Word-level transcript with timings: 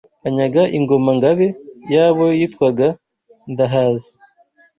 anyaga 0.27 0.61
Ingoma–ngabe 0.77 1.47
yabo 1.93 2.25
yitwaga 2.39 2.87
Ndahaze 3.51 4.11